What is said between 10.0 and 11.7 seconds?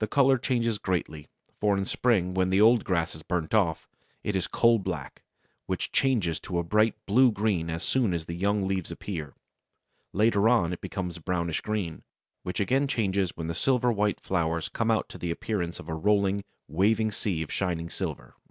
later on it becomes brownish